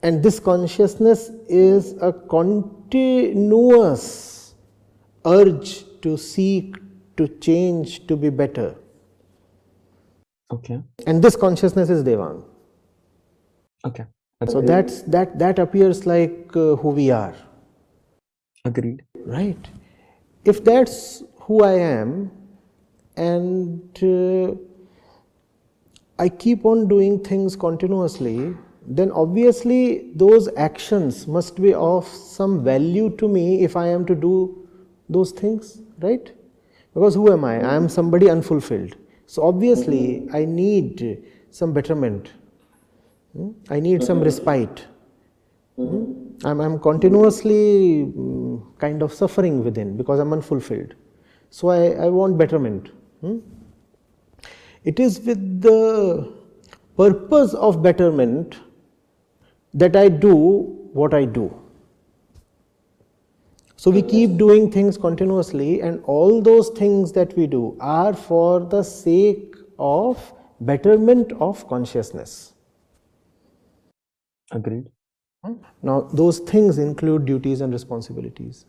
and 0.03 0.21
this 0.21 0.39
consciousness 0.39 1.29
is 1.47 1.95
a 2.01 2.11
continuous 2.11 3.45
urge 5.25 5.85
to 6.01 6.17
seek, 6.17 6.75
to 7.15 7.27
change, 7.39 8.05
to 8.07 8.17
be 8.17 8.29
better. 8.29 8.75
Okay. 10.51 10.81
And 11.05 11.23
this 11.23 11.35
consciousness 11.35 11.89
is 11.89 12.03
Devang. 12.03 12.43
Okay. 13.85 14.05
So 14.47 14.61
that's 14.61 15.01
that 15.03 15.39
that 15.39 15.57
appears 15.59 16.05
like 16.05 16.55
uh, 16.55 16.75
who 16.75 16.89
we 16.89 17.09
are. 17.09 17.33
Agreed. 18.65 19.03
Right. 19.25 19.57
If 20.45 20.63
that's 20.63 21.23
who 21.41 21.63
I 21.63 21.73
am, 21.73 22.31
and 23.17 24.03
uh, 24.03 24.55
I 26.19 26.29
keep 26.29 26.65
on 26.65 26.87
doing 26.87 27.23
things 27.23 27.55
continuously, 27.55 28.55
then 28.87 29.11
obviously 29.11 30.11
those 30.15 30.49
actions 30.55 31.27
must 31.27 31.61
be 31.61 31.73
of 31.73 32.07
some 32.07 32.63
value 32.63 33.15
to 33.17 33.27
me 33.27 33.63
if 33.63 33.75
I 33.75 33.87
am 33.87 34.05
to 34.05 34.15
do 34.15 34.67
those 35.09 35.31
things, 35.31 35.81
right? 35.99 36.31
Because 36.93 37.15
who 37.15 37.31
am 37.31 37.43
I? 37.43 37.55
I 37.59 37.75
am 37.75 37.89
somebody 37.89 38.29
unfulfilled. 38.29 38.95
So 39.25 39.43
obviously 39.43 40.27
I 40.33 40.45
need 40.45 41.23
some 41.51 41.73
betterment. 41.73 42.31
Hmm? 43.33 43.51
I 43.69 43.79
need 43.79 44.03
some 44.03 44.21
respite. 44.21 44.85
Hmm? 45.75 46.13
I'm, 46.45 46.79
continuously 46.79 48.05
mm, 48.05 48.79
kind 48.79 49.01
of 49.01 49.13
suffering 49.13 49.63
within 49.63 49.97
because 49.97 50.19
I'm 50.19 50.31
unfulfilled. 50.33 50.93
So 51.49 51.69
I, 51.69 52.05
I 52.05 52.09
want 52.09 52.37
betterment. 52.37 52.91
Hmm? 53.21 53.39
It 54.83 54.99
is 54.99 55.19
with 55.19 55.61
the 55.61 56.33
purpose 56.95 57.53
of 57.53 57.81
betterment 57.83 58.57
that 59.73 59.95
I 59.95 60.07
do 60.09 60.33
what 60.93 61.13
I 61.13 61.25
do. 61.25 61.53
So 63.75 63.91
we 63.91 64.01
keep 64.01 64.37
doing 64.37 64.71
things 64.71 64.97
continuously, 64.97 65.81
and 65.81 66.03
all 66.05 66.41
those 66.41 66.69
things 66.69 67.11
that 67.11 67.35
we 67.37 67.45
do 67.45 67.77
are 67.79 68.13
for 68.13 68.61
the 68.61 68.81
sake 68.81 69.55
of 69.77 70.33
betterment 70.61 71.31
of 71.39 71.67
consciousness. 71.67 72.53
Agreed. 74.51 74.89
Now, 75.83 76.01
those 76.11 76.39
things 76.39 76.79
include 76.79 77.25
duties 77.25 77.61
and 77.61 77.71
responsibilities. 77.71 78.65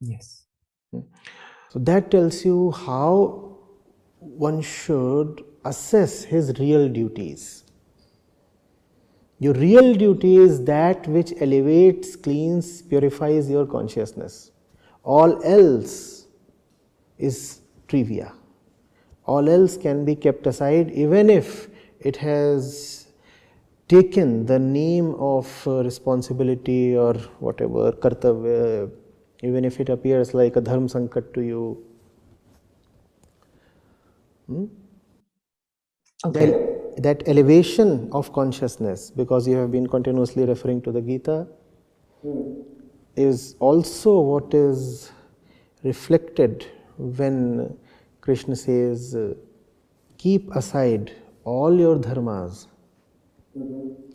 Yes. 0.00 0.46
So, 0.92 1.78
that 1.80 2.10
tells 2.10 2.44
you 2.44 2.70
how 2.70 3.45
one 4.26 4.60
should 4.60 5.44
assess 5.64 6.22
his 6.24 6.58
real 6.58 6.88
duties. 6.88 7.64
Your 9.38 9.54
real 9.54 9.94
duty 9.94 10.36
is 10.36 10.64
that 10.64 11.06
which 11.06 11.32
elevates, 11.40 12.16
cleans, 12.16 12.82
purifies 12.82 13.50
your 13.50 13.66
consciousness. 13.66 14.50
All 15.02 15.42
else 15.44 16.26
is 17.18 17.60
trivia. 17.86 18.32
All 19.26 19.48
else 19.48 19.76
can 19.76 20.04
be 20.04 20.16
kept 20.16 20.46
aside 20.46 20.90
even 20.90 21.28
if 21.28 21.68
it 22.00 22.16
has 22.16 23.06
taken 23.88 24.46
the 24.46 24.58
name 24.58 25.14
of 25.18 25.46
uh, 25.66 25.82
responsibility 25.84 26.96
or 26.96 27.14
whatever, 27.38 27.92
kartavya, 27.92 28.90
even 29.42 29.64
if 29.64 29.78
it 29.80 29.88
appears 29.88 30.34
like 30.34 30.56
a 30.56 30.60
dharma 30.60 30.88
sankat 30.88 31.32
to 31.34 31.40
you. 31.42 31.85
Hmm? 34.46 34.64
Okay. 36.24 36.46
That, 36.50 37.02
that 37.02 37.28
elevation 37.28 38.08
of 38.12 38.32
consciousness, 38.32 39.10
because 39.10 39.46
you 39.46 39.56
have 39.56 39.70
been 39.70 39.86
continuously 39.86 40.44
referring 40.44 40.82
to 40.82 40.92
the 40.92 41.00
Gita, 41.00 41.46
is 43.16 43.56
also 43.60 44.20
what 44.20 44.54
is 44.54 45.12
reflected 45.82 46.66
when 46.96 47.76
Krishna 48.20 48.56
says, 48.56 49.14
uh, 49.14 49.34
Keep 50.18 50.50
aside 50.56 51.12
all 51.44 51.78
your 51.78 51.96
dharmas 51.98 52.66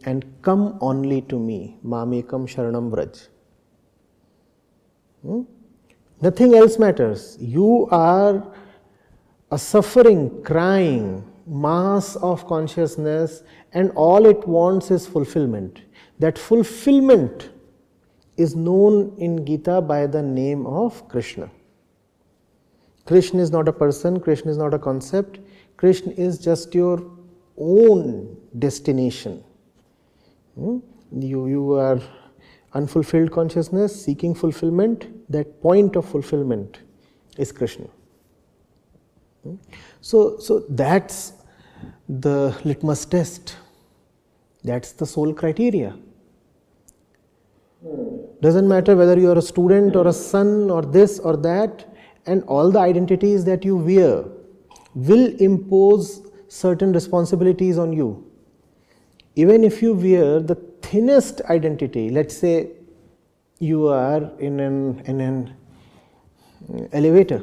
and 0.03 0.25
come 0.41 0.77
only 0.81 1.21
to 1.21 1.39
me. 1.39 1.77
Mamekam 1.85 2.47
Sharanam 2.53 2.89
Vraj. 2.91 3.27
Hmm? 5.21 5.41
Nothing 6.21 6.55
else 6.55 6.77
matters. 6.79 7.37
You 7.39 7.87
are 7.91 8.53
a 9.51 9.57
suffering, 9.57 10.41
crying 10.43 11.27
mass 11.45 12.15
of 12.17 12.45
consciousness, 12.47 13.43
and 13.73 13.91
all 13.95 14.25
it 14.25 14.47
wants 14.47 14.91
is 14.91 15.05
fulfillment. 15.05 15.81
That 16.19 16.37
fulfillment 16.37 17.49
is 18.37 18.55
known 18.55 19.13
in 19.17 19.45
Gita 19.45 19.81
by 19.81 20.07
the 20.07 20.21
name 20.21 20.65
of 20.65 21.07
Krishna. 21.09 21.49
Krishna 23.05 23.41
is 23.41 23.51
not 23.51 23.67
a 23.67 23.73
person, 23.73 24.19
Krishna 24.19 24.51
is 24.51 24.57
not 24.57 24.73
a 24.73 24.79
concept, 24.79 25.39
Krishna 25.75 26.13
is 26.13 26.37
just 26.37 26.73
your 26.73 27.03
own 27.57 28.37
destination. 28.59 29.43
Hmm? 30.55 30.77
You, 31.11 31.47
you 31.47 31.73
are 31.73 31.99
unfulfilled 32.73 33.31
consciousness 33.31 34.05
seeking 34.05 34.33
fulfillment, 34.33 35.07
that 35.29 35.61
point 35.61 35.95
of 35.97 36.05
fulfillment 36.05 36.79
is 37.37 37.51
Krishna. 37.51 37.87
So, 40.01 40.37
so 40.39 40.65
that's 40.69 41.33
the 42.07 42.55
litmus 42.63 43.05
test, 43.05 43.57
that's 44.63 44.91
the 44.91 45.05
sole 45.05 45.33
criteria. 45.33 45.97
Doesn't 48.41 48.67
matter 48.67 48.95
whether 48.95 49.19
you 49.19 49.31
are 49.31 49.37
a 49.37 49.41
student 49.41 49.95
or 49.95 50.07
a 50.07 50.13
son 50.13 50.69
or 50.69 50.81
this 50.81 51.19
or 51.19 51.37
that, 51.37 51.87
and 52.25 52.43
all 52.43 52.69
the 52.71 52.79
identities 52.79 53.43
that 53.45 53.65
you 53.65 53.75
wear 53.75 54.25
will 54.93 55.35
impose 55.37 56.21
certain 56.47 56.91
responsibilities 56.91 57.77
on 57.77 57.93
you. 57.93 58.29
Even 59.35 59.63
if 59.63 59.81
you 59.81 59.93
wear 59.93 60.39
the 60.39 60.55
thinnest 60.81 61.41
identity, 61.49 62.09
let's 62.09 62.35
say 62.37 62.71
you 63.59 63.87
are 63.87 64.31
in 64.39 64.59
an, 64.59 64.99
in 65.05 65.21
an 65.21 65.55
elevator, 66.91 67.41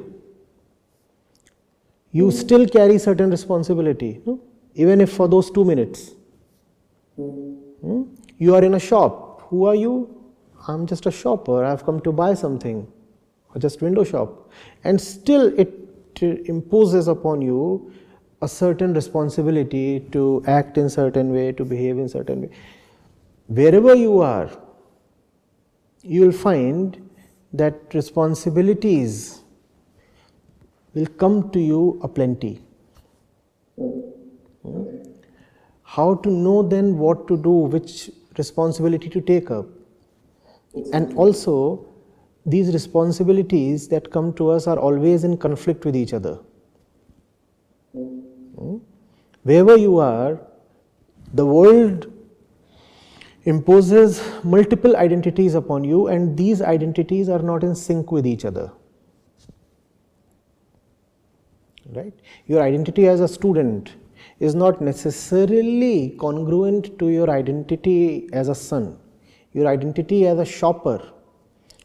you 2.19 2.31
still 2.31 2.67
carry 2.67 2.99
certain 2.99 3.31
responsibility, 3.31 4.21
no? 4.27 4.41
even 4.75 5.01
if 5.01 5.13
for 5.13 5.29
those 5.29 5.51
two 5.51 5.65
minutes. 5.65 6.13
Hmm? 7.17 8.03
You 8.39 8.55
are 8.55 8.65
in 8.65 8.75
a 8.75 8.81
shop. 8.81 9.43
Who 9.49 9.67
are 9.67 9.75
you? 9.75 9.93
I'm 10.67 10.87
just 10.87 11.07
a 11.07 11.11
shopper. 11.11 11.65
I've 11.65 11.85
come 11.85 12.01
to 12.01 12.13
buy 12.13 12.35
something, 12.35 12.87
or 13.55 13.61
just 13.61 13.83
window 13.83 14.05
shop. 14.05 14.51
And 14.85 15.01
still, 15.01 15.53
it 15.59 15.75
imposes 16.23 17.09
upon 17.09 17.43
you 17.43 17.93
a 18.43 18.49
certain 18.49 18.95
responsibility 18.95 20.01
to 20.13 20.43
act 20.47 20.79
in 20.79 20.89
certain 20.89 21.33
way, 21.33 21.53
to 21.53 21.65
behave 21.65 21.99
in 21.99 22.09
certain 22.09 22.43
way. 22.43 22.51
Wherever 23.47 23.95
you 23.95 24.21
are, 24.21 24.51
you 26.03 26.23
will 26.23 26.33
find 26.33 27.11
that 27.53 27.95
responsibilities 27.95 29.41
will 30.99 31.07
come 31.23 31.51
to 31.51 31.61
you 31.61 31.99
aplenty. 32.03 32.61
How 35.83 36.15
to 36.27 36.31
know 36.31 36.63
then 36.63 36.99
what 36.99 37.27
to 37.29 37.37
do, 37.37 37.51
which 37.75 38.11
responsibility 38.37 39.09
to 39.09 39.21
take 39.21 39.51
up. 39.51 39.67
And 40.93 41.17
also, 41.17 41.87
these 42.45 42.73
responsibilities 42.73 43.89
that 43.89 44.11
come 44.11 44.33
to 44.35 44.51
us 44.51 44.67
are 44.67 44.79
always 44.79 45.25
in 45.25 45.37
conflict 45.37 45.85
with 45.85 45.97
each 45.97 46.13
other. 46.13 46.39
Hmm? 47.95 48.77
Wherever 49.43 49.77
you 49.77 49.99
are, 49.99 50.41
the 51.33 51.47
world 51.47 52.13
imposes 53.45 54.21
multiple 54.45 54.97
identities 54.97 55.55
upon 55.55 55.85
you, 55.85 56.09
and 56.09 56.37
these 56.37 56.61
identities 56.61 57.29
are 57.29 57.39
not 57.39 57.65
in 57.65 57.75
sync 57.75 58.13
with 58.13 58.27
each 58.27 58.45
other. 58.45 58.71
Right? 61.95 62.13
Your 62.47 62.63
identity 62.63 63.09
as 63.09 63.21
a 63.21 63.29
student 63.29 63.95
is 64.41 64.55
not 64.55 64.81
necessarily 64.81 66.11
congruent 66.19 66.99
to 66.99 67.09
your 67.09 67.31
identity 67.31 68.29
as 68.33 68.49
a 68.49 68.55
son. 68.55 68.99
Your 69.53 69.67
identity 69.67 70.27
as 70.27 70.39
a 70.39 70.45
shopper 70.45 71.13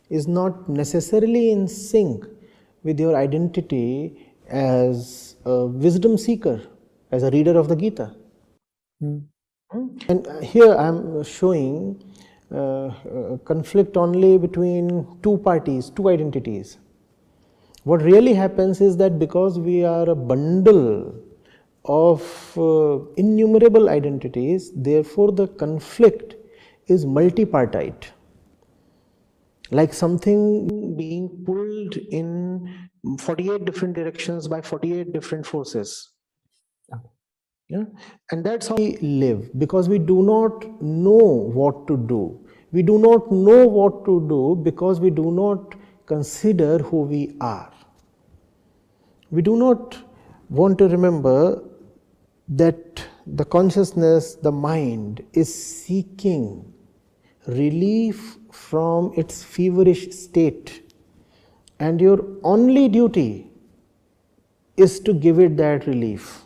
is 0.10 0.28
not 0.28 0.68
necessarily 0.68 1.52
in 1.52 1.68
sync 1.68 2.26
with 2.84 3.00
your 3.00 3.16
identity 3.16 4.18
as 4.50 5.38
a 5.46 5.66
wisdom 5.66 6.18
seeker, 6.18 6.62
as 7.12 7.24
a 7.24 7.32
reader 7.32 7.58
of 7.58 7.70
the 7.70 7.76
Gita. 7.76 8.14
Mm. 9.02 9.24
And 10.08 10.28
here 10.44 10.76
I 10.76 10.88
am 10.88 11.24
showing 11.24 12.04
uh, 12.54 12.92
conflict 13.46 13.98
only 13.98 14.38
between 14.38 15.08
two 15.24 15.38
parties, 15.40 15.90
two 15.90 16.10
identities. 16.10 16.78
What 17.84 18.02
really 18.02 18.34
happens 18.34 18.82
is 18.82 18.98
that 18.98 19.20
because 19.20 19.60
we 19.60 19.84
are 19.84 20.10
a 20.10 20.16
bundle 20.16 21.16
of 21.86 22.58
uh, 22.58 23.00
innumerable 23.18 23.90
identities, 23.90 24.72
therefore 24.76 25.32
the 25.32 25.48
conflict 25.48 26.36
is 26.88 27.06
multipartite 27.06 28.12
like 29.74 29.94
something 29.94 30.96
being 30.96 31.30
pulled 31.46 31.98
in 31.98 32.90
48 33.20 33.66
different 33.66 33.96
directions 33.96 34.48
by 34.48 34.62
48 34.62 35.12
different 35.12 35.46
forces. 35.46 36.12
Yeah? 37.70 37.86
And 38.32 38.46
that's 38.46 38.68
how 38.68 38.76
we 38.76 38.98
live 38.98 39.50
because 39.58 39.90
we 39.90 39.98
do 39.98 40.22
not 40.22 40.82
know 40.82 41.50
what 41.60 41.88
to 41.88 41.98
do. 41.98 42.46
We 42.72 42.84
do 42.84 42.98
not 43.00 43.32
know 43.32 43.66
what 43.68 44.06
to 44.06 44.28
do 44.28 44.62
because 44.62 45.00
we 45.00 45.10
do 45.10 45.32
not 45.32 45.76
consider 46.06 46.78
who 46.80 47.02
we 47.02 47.36
are. 47.40 47.73
We 49.36 49.42
do 49.42 49.56
not 49.58 49.98
want 50.50 50.78
to 50.78 50.88
remember 50.88 51.64
that 52.48 53.04
the 53.26 53.44
consciousness, 53.44 54.36
the 54.36 54.52
mind, 54.52 55.24
is 55.34 55.52
seeking 55.52 56.72
relief 57.48 58.38
from 58.52 59.12
its 59.18 59.44
feverish 59.44 60.04
state, 60.12 60.94
and 61.80 62.00
your 62.00 62.20
only 62.44 62.88
duty 62.88 63.50
is 64.78 65.00
to 65.00 65.14
give 65.14 65.40
it 65.40 65.58
that 65.58 65.88
relief. 65.88 66.46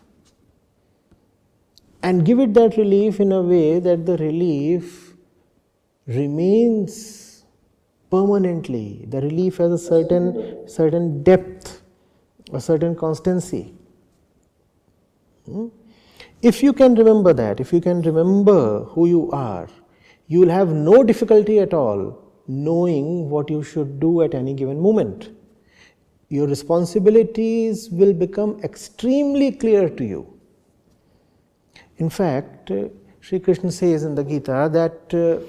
And 2.03 2.25
give 2.25 2.39
it 2.39 2.53
that 2.53 2.77
relief 2.77 3.19
in 3.19 3.33
a 3.33 3.41
way 3.41 3.79
that 3.79 4.05
the 4.05 4.15
relief 4.17 5.13
remains 6.05 7.43
permanently. 8.09 9.05
The 9.09 9.19
relief 9.21 9.57
has 9.57 9.71
a 9.71 9.77
certain, 9.77 10.69
certain 10.69 11.23
depth, 11.23 11.56
a 12.53 12.61
certain 12.61 12.95
constancy. 12.95 13.73
Hmm? 15.45 15.67
If 16.41 16.61
you 16.61 16.73
can 16.73 16.95
remember 16.95 17.33
that, 17.33 17.59
if 17.59 17.73
you 17.73 17.81
can 17.81 18.01
remember 18.01 18.83
who 18.83 19.07
you 19.07 19.31
are, 19.31 19.67
you 20.27 20.41
will 20.41 20.49
have 20.49 20.69
no 20.69 21.03
difficulty 21.03 21.59
at 21.59 21.73
all 21.73 22.23
knowing 22.47 23.29
what 23.29 23.49
you 23.49 23.63
should 23.63 23.99
do 23.99 24.21
at 24.21 24.33
any 24.33 24.53
given 24.53 24.79
moment. 24.79 25.29
Your 26.29 26.47
responsibilities 26.47 27.89
will 27.89 28.13
become 28.13 28.59
extremely 28.63 29.51
clear 29.51 29.89
to 29.89 30.03
you. 30.03 30.33
In 31.97 32.09
fact, 32.09 32.71
uh, 32.71 32.89
Sri 33.21 33.39
Krishna 33.39 33.71
says 33.71 34.03
in 34.03 34.15
the 34.15 34.23
Gita 34.23 34.69
that 34.71 35.13
uh, 35.13 35.43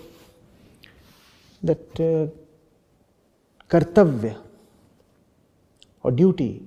that 1.62 2.00
uh, 2.00 2.26
kartavya 3.68 4.40
or 6.02 6.12
duty 6.12 6.62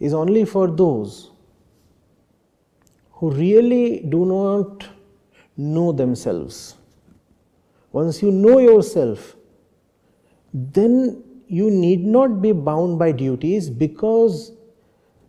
is 0.00 0.14
only 0.14 0.44
for 0.44 0.66
those 0.66 1.30
who 3.12 3.30
really 3.30 4.00
do 4.08 4.24
not 4.24 4.88
know 5.56 5.92
themselves 5.92 6.76
once 7.92 8.22
you 8.22 8.30
know 8.30 8.58
yourself, 8.58 9.36
then 10.52 11.22
you 11.48 11.70
need 11.70 12.04
not 12.04 12.40
be 12.40 12.52
bound 12.52 12.98
by 12.98 13.10
duties 13.10 13.68
because 13.68 14.52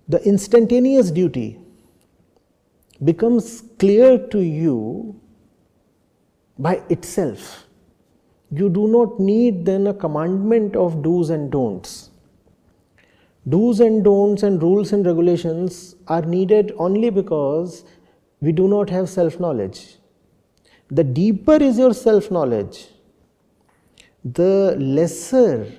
the 0.08 0.22
instantaneous 0.28 1.10
duty 1.10 1.60
becomes 3.04 3.64
clear 3.80 4.28
to 4.28 4.40
you 4.40 5.20
by 6.60 6.82
itself. 6.90 7.66
You 8.52 8.70
do 8.70 8.88
not 8.88 9.20
need 9.20 9.66
then 9.66 9.88
a 9.88 9.94
commandment 9.94 10.76
of 10.76 11.02
do's 11.02 11.30
and 11.32 11.52
don'ts. 11.52 12.11
Do's 13.48 13.80
and 13.80 14.04
don'ts 14.04 14.44
and 14.44 14.62
rules 14.62 14.94
and 14.94 15.06
regulations 15.06 15.96
are 16.08 16.22
needed 16.22 16.74
only 16.78 17.10
because 17.10 17.84
we 18.40 18.52
do 18.52 18.68
not 18.68 18.90
have 18.90 19.10
self 19.10 19.40
knowledge 19.40 19.98
the 20.92 21.04
deeper 21.06 21.56
is 21.56 21.78
your 21.80 21.94
self 21.94 22.30
knowledge, 22.30 22.90
the 24.26 24.76
lesser 24.78 25.72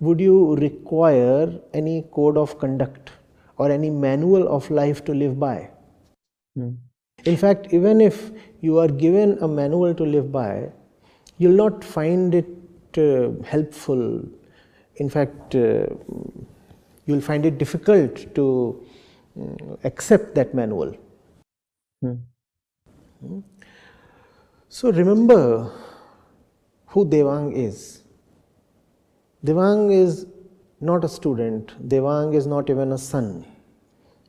would 0.00 0.20
you 0.20 0.56
require 0.56 1.60
any 1.72 2.02
code 2.12 2.36
of 2.36 2.58
conduct 2.58 3.12
or 3.58 3.70
any 3.70 3.90
manual 3.90 4.48
of 4.48 4.68
life 4.70 5.04
to 5.04 5.14
live 5.14 5.38
by. 5.38 5.70
Hmm. 6.56 6.70
In 7.24 7.36
fact, 7.36 7.72
even 7.72 8.00
if 8.00 8.32
you 8.60 8.78
are 8.78 8.88
given 8.88 9.38
a 9.40 9.46
manual 9.46 9.94
to 9.94 10.02
live 10.02 10.32
by, 10.32 10.72
you'll 11.38 11.60
not 11.64 11.84
find 11.84 12.34
it 12.34 12.98
uh, 12.98 13.30
helpful. 13.44 14.22
In 14.96 15.08
fact, 15.08 15.54
uh, 15.54 15.86
you'll 17.08 17.26
find 17.28 17.46
it 17.46 17.58
difficult 17.58 18.22
to 18.34 18.46
um, 19.40 19.78
accept 19.84 20.34
that 20.34 20.54
manual. 20.54 20.94
Hmm. 22.02 22.16
Hmm. 23.20 23.40
So 24.68 24.92
remember 24.92 25.72
who 26.86 27.06
Devang 27.06 27.54
is. 27.56 28.02
Devang 29.44 29.90
is 29.92 30.26
not 30.80 31.04
a 31.04 31.08
student, 31.08 31.88
Devang 31.88 32.34
is 32.34 32.46
not 32.46 32.68
even 32.70 32.92
a 32.92 32.98
son. 32.98 33.44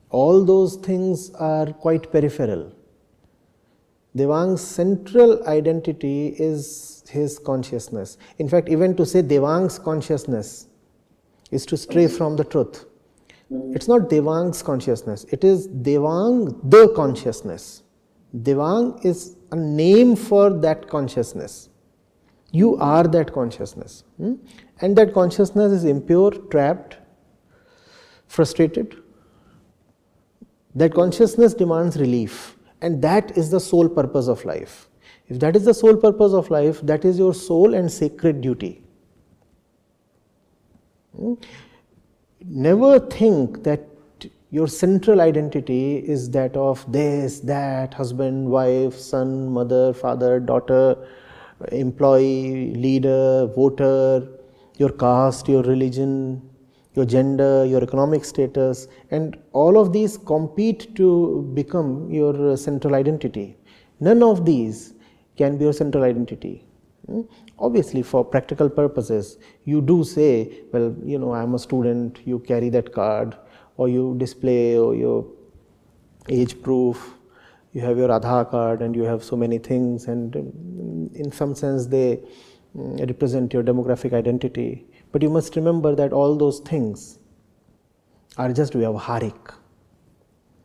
All 0.08 0.44
those 0.44 0.76
things 0.76 1.30
are 1.34 1.66
quite 1.66 2.10
peripheral. 2.10 2.72
Devang's 4.16 4.60
central 4.60 5.46
identity 5.46 6.34
is 6.38 7.04
his 7.08 7.38
consciousness. 7.38 8.18
In 8.38 8.48
fact, 8.48 8.68
even 8.68 8.96
to 8.96 9.06
say 9.06 9.22
Devang's 9.22 9.78
consciousness 9.78 10.66
is 11.50 11.66
to 11.66 11.76
stray 11.76 12.06
from 12.06 12.36
the 12.36 12.44
truth. 12.44 12.86
It's 13.50 13.88
not 13.88 14.02
Devang's 14.02 14.62
consciousness, 14.62 15.24
it 15.30 15.42
is 15.42 15.66
Devang 15.68 16.70
the 16.70 16.92
consciousness. 16.94 17.82
Devang 18.36 19.04
is 19.04 19.36
a 19.50 19.56
name 19.56 20.14
for 20.14 20.50
that 20.50 20.88
consciousness. 20.88 21.68
You 22.52 22.76
are 22.76 23.04
that 23.04 23.32
consciousness. 23.32 24.04
Hmm? 24.18 24.34
And 24.80 24.96
that 24.96 25.12
consciousness 25.12 25.72
is 25.72 25.84
impure, 25.84 26.30
trapped, 26.30 26.98
frustrated. 28.28 28.96
That 30.74 30.94
consciousness 30.94 31.54
demands 31.54 31.96
relief. 31.96 32.56
And 32.80 33.02
that 33.02 33.36
is 33.36 33.50
the 33.50 33.60
sole 33.60 33.88
purpose 33.88 34.28
of 34.28 34.44
life. 34.44 34.88
If 35.26 35.40
that 35.40 35.56
is 35.56 35.64
the 35.64 35.74
sole 35.74 35.96
purpose 35.96 36.32
of 36.32 36.50
life, 36.50 36.80
that 36.82 37.04
is 37.04 37.18
your 37.18 37.34
sole 37.34 37.74
and 37.74 37.90
sacred 37.90 38.40
duty. 38.40 38.84
Never 42.44 42.98
think 42.98 43.62
that 43.64 43.86
your 44.50 44.66
central 44.66 45.20
identity 45.20 45.98
is 45.98 46.30
that 46.30 46.56
of 46.56 46.90
this, 46.90 47.40
that, 47.40 47.94
husband, 47.94 48.48
wife, 48.50 48.94
son, 48.94 49.48
mother, 49.48 49.92
father, 49.92 50.40
daughter, 50.40 50.96
employee, 51.70 52.74
leader, 52.74 53.46
voter, 53.54 54.26
your 54.78 54.90
caste, 54.90 55.48
your 55.48 55.62
religion, 55.62 56.42
your 56.94 57.04
gender, 57.04 57.64
your 57.64 57.82
economic 57.82 58.24
status, 58.24 58.88
and 59.10 59.36
all 59.52 59.78
of 59.78 59.92
these 59.92 60.16
compete 60.16 60.96
to 60.96 61.48
become 61.54 62.10
your 62.10 62.56
central 62.56 62.94
identity. 62.94 63.56
None 64.00 64.22
of 64.22 64.44
these 64.44 64.94
can 65.36 65.58
be 65.58 65.64
your 65.64 65.72
central 65.72 66.02
identity. 66.02 66.64
Hmm? 67.06 67.22
Obviously, 67.58 68.02
for 68.02 68.24
practical 68.24 68.68
purposes, 68.68 69.38
you 69.64 69.80
do 69.80 70.04
say, 70.04 70.60
well, 70.72 70.94
you 71.04 71.18
know, 71.18 71.32
I 71.32 71.42
am 71.42 71.54
a 71.54 71.58
student, 71.58 72.20
you 72.24 72.38
carry 72.40 72.68
that 72.70 72.92
card, 72.92 73.36
or 73.76 73.88
you 73.88 74.14
display 74.18 74.78
or 74.78 74.94
your 74.94 75.26
age 76.28 76.60
proof, 76.62 77.14
you 77.72 77.80
have 77.80 77.96
your 77.96 78.08
Aadhaar 78.08 78.50
card, 78.50 78.82
and 78.82 78.94
you 78.94 79.02
have 79.02 79.22
so 79.24 79.36
many 79.36 79.58
things, 79.58 80.06
and 80.06 80.34
in 81.14 81.30
some 81.32 81.54
sense, 81.54 81.86
they 81.86 82.20
mm, 82.76 83.08
represent 83.08 83.52
your 83.52 83.62
demographic 83.62 84.12
identity. 84.12 84.86
But 85.12 85.22
you 85.22 85.30
must 85.30 85.56
remember 85.56 85.94
that 85.94 86.12
all 86.12 86.36
those 86.36 86.60
things 86.60 87.18
are 88.36 88.52
just 88.52 88.74
vyavharik. 88.74 89.54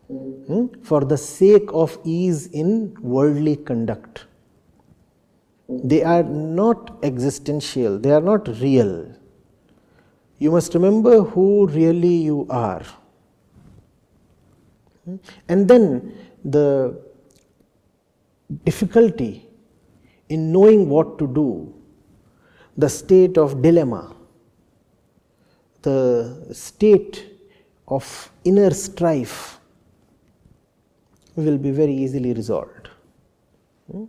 Hmm? 0.07 0.67
For 0.83 1.03
the 1.03 1.17
sake 1.17 1.69
of 1.73 1.97
ease 2.03 2.47
in 2.47 2.95
worldly 3.01 3.55
conduct. 3.55 4.25
They 5.89 6.01
are 6.01 6.23
not 6.23 6.97
existential, 7.03 7.99
they 7.99 8.11
are 8.11 8.21
not 8.21 8.47
real. 8.59 8.91
You 10.39 10.49
must 10.51 10.73
remember 10.73 11.21
who 11.21 11.67
really 11.67 12.15
you 12.29 12.47
are. 12.49 12.81
And 15.47 15.67
then 15.67 16.17
the 16.43 16.99
difficulty 18.63 19.47
in 20.29 20.51
knowing 20.51 20.89
what 20.89 21.19
to 21.19 21.27
do, 21.27 21.71
the 22.75 22.89
state 22.89 23.37
of 23.37 23.61
dilemma, 23.61 24.15
the 25.83 26.47
state 26.51 27.31
of 27.87 28.31
inner 28.43 28.71
strife 28.71 29.59
will 31.35 31.59
be 31.59 31.69
very 31.69 31.93
easily 31.93 32.33
resolved. 32.33 32.89
Hmm? 33.91 34.05